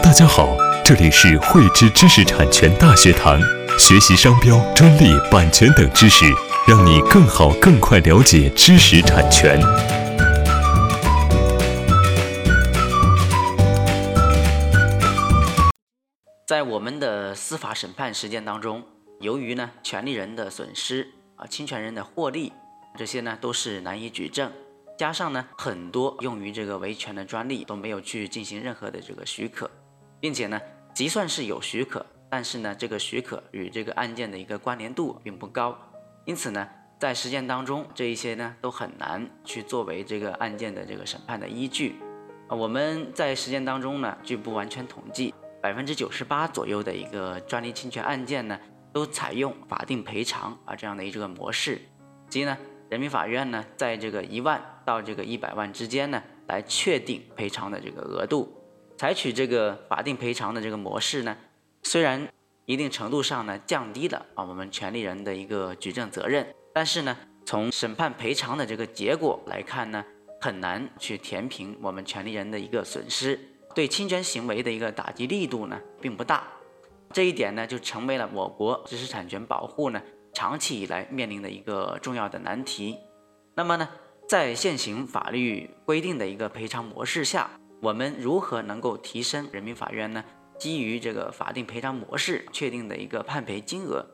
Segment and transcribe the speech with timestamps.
[0.00, 3.38] 大家好，这里是汇知知识产权大学堂，
[3.78, 6.24] 学习商标、专利、版权等知识，
[6.66, 9.60] 让你更好、更快了解知识产权。
[16.46, 18.82] 在我们的司法审判实践当中，
[19.20, 21.06] 由于呢权利人的损失
[21.36, 22.50] 啊，侵权人的获利，
[22.96, 24.50] 这些呢都是难以举证。
[24.98, 29.68] 加上呢，很多用于这个维权的专利都没有去进行任何的这个许可，
[30.22, 30.60] 并且呢，
[30.94, 35.76] 即算是有许可，但是呢，这个许可与这个案件的一个关联度并不高，
[36.24, 36.68] 因此呢，
[37.00, 41.96] 在实践当中，这一些呢都很难去作为这个案件的这个审判的依据。
[42.46, 48.56] 啊，我们在实践当中呢，据不完全统计，百分之九十八左右的一个专利侵权案件呢，
[48.92, 51.80] 都采用法定赔偿啊这样的一个模式，
[52.28, 52.56] 即呢。
[52.90, 58.52] 人民法院呢，在这个一万到这个一百万之间呢，来确定赔偿的这个额度。
[59.02, 61.36] 采取这个法定赔偿的这个模式呢，
[61.82, 62.28] 虽然
[62.66, 70.04] 一定程度上呢降低了啊我们权利人的一个举证责任，但是呢，从审判赔偿的这个结果来看呢，
[70.40, 73.36] 很难去填平我们权利人的一个损失，
[73.74, 76.44] 对侵权行为的一个打击力度呢并不大。
[77.12, 80.00] 这一点呢，就成为了我国知识产权保护呢。
[80.32, 82.96] 长期以来面临的一个重要的难题。
[83.56, 83.88] 那么呢，
[84.28, 87.50] 在现行法律规定的一个赔偿模式下，
[87.82, 90.22] 我们如何能够提升人民法院呢
[90.56, 94.06] 基于这个法定赔偿模式确定的一个判赔金额？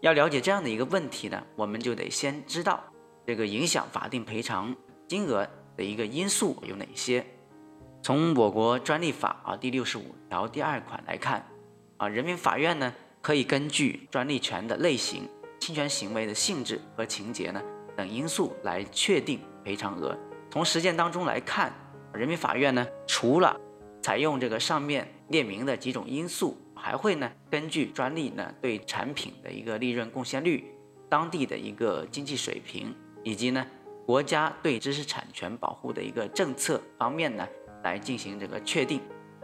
[0.00, 2.80] 要了解这样的一个问题呢，我们就得先知道
[3.26, 4.72] 这个影响法定赔偿
[5.08, 5.44] 金额
[5.76, 7.26] 的一个因素有哪些。
[8.00, 11.44] 从我国专利法啊第六十五条第二款来看，
[11.96, 15.28] 啊，人民法院呢可以根据专利权的类型。
[15.58, 17.60] 侵权行为的性质和情节呢
[17.96, 20.16] 等因素来确定赔偿额。
[20.52, 21.72] 从实践当中来看，
[22.14, 23.58] 人民法院呢除了
[24.02, 30.64] 采用这个上面列明的几种因素，还会呢根据专利呢对产品的一个利润贡献率、
[31.08, 33.66] 当地的一个经济水平，以及呢
[34.06, 37.46] 国家对知识产权保护的一个政策方面呢
[37.82, 39.00] 来进行这个确定。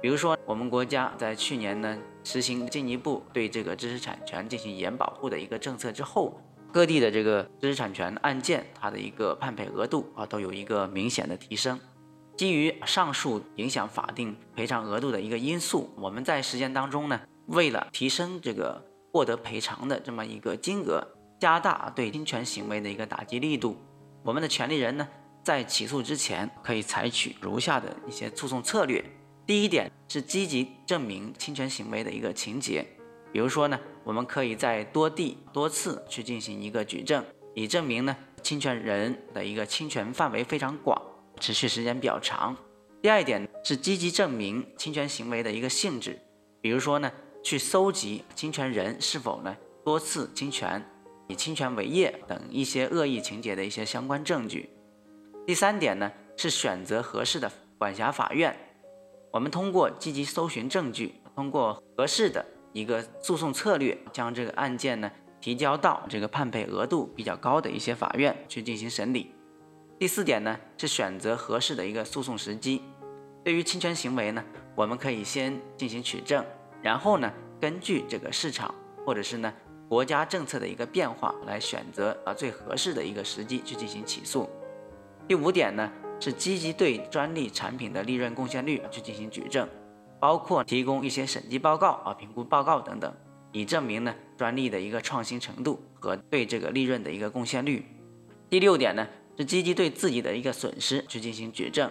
[0.00, 6.40] 比如说，我们国家在去年呢实行进一步对这个知识产权进行严保护的一个政策之后，
[6.72, 11.78] 各地的这个知识产权案件它的一个判赔额度啊都有一个明显的提升。
[12.38, 18.80] 基于上述影响法定赔偿额度的一个因素，我们在实践当中呢，为了提升这个
[19.12, 21.04] 获得赔偿的这么一个金额，
[21.40, 23.76] 加大对侵权行为的一个打击力度，
[24.22, 25.08] 我们的权利人呢
[25.42, 29.04] 在起诉之前可以采取如下的一些诉讼策略。
[29.44, 32.86] 第一点是积极证明侵权行为的一个情节，
[33.32, 37.24] 比如说呢，我们可以在多地多次去进行一个举证，
[37.56, 41.02] 以证明呢侵权人的一个侵权范围非常广，
[41.38, 42.56] 持续时间比较长。
[43.00, 46.18] 第二点是积极证明侵权行为的一个性质，
[46.60, 47.10] 比如说呢，
[47.44, 50.84] 去搜集侵权人是否呢多次侵权、
[51.28, 54.68] 以侵权为业等一些恶意情节的一些相关证据。
[55.46, 58.54] 第三点呢是选择合适的管辖法院。
[59.32, 65.10] 我们通过积极搜寻证据，通过合适的一个诉讼策略，将这个案件呢
[65.40, 69.32] 提交到这个判赔额度比较高的一些法院去进行审理。
[69.98, 72.82] 第四点呢是选择合适的一个诉讼时机。
[73.44, 74.44] 对于侵权行为呢，
[74.74, 76.44] 我们可以先进行取证，
[76.80, 79.52] 然后呢根据这个市场或者是呢
[79.88, 84.48] 国家政策的一个变化来选择啊最合适的一个时机去进行起诉。
[85.26, 85.90] 第五点呢。
[86.20, 89.68] 是积极对专利产品的利润贡献率去进行举证，
[90.18, 93.14] 包括提供一些审计报告啊、评估报告等等，
[93.52, 97.86] 以证明呢专利的一个创新程度和对这个利润的一个贡献率。
[98.50, 99.06] 第六点呢
[99.38, 101.88] 是积极对自己的一个损失去进行举证。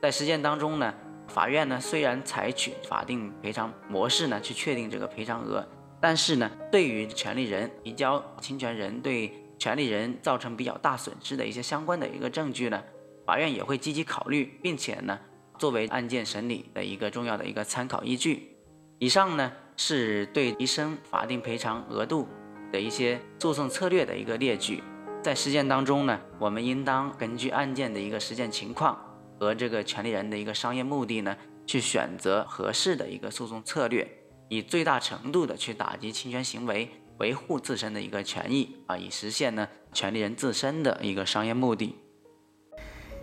[0.00, 0.94] 在实践当中呢，
[1.26, 5.66] 法院呢虽然采取法定赔偿模式呢去确定这个赔偿额，
[6.00, 12.80] 但是呢对于权利人提交侵权人对权利人造成比较大损失的一些相关的一个证据呢。
[13.24, 15.18] 法院也会积极考虑，并且呢，
[15.58, 18.56] 作为案件审理的一个重要的一个参考依据。
[19.00, 22.28] 以上呢是对提升法定赔偿额度
[22.70, 24.80] 的一些诉讼策略的一个列举。
[25.26, 28.96] 在实践当中呢，我们应当根据案件的一个实践情况
[29.40, 31.36] 和这个权利人的一个商业目的呢，
[31.66, 34.06] 去选择合适的一个诉讼策略，
[34.48, 36.88] 以最大程度的去打击侵权行为，
[37.18, 41.96] 维护自身的一个权益啊，以实现呢权利人自身的一个商业目的。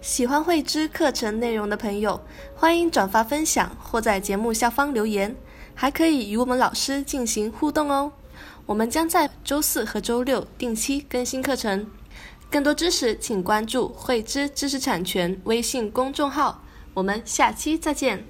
[0.00, 2.20] 喜欢慧知课程内容的朋友，
[2.54, 5.34] 欢迎转发分享或在节目下方留言，
[5.74, 8.12] 还可以与我们老师进行互动哦。
[8.68, 11.86] 我们将在周四和周六定期更新课程，
[12.50, 16.62] 更多知识请关注慧知知识产权微信公众号。
[16.92, 18.26] 我们下期再见。